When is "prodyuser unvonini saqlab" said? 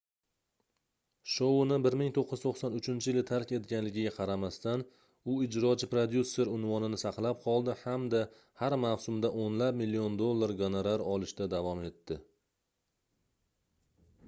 5.91-7.43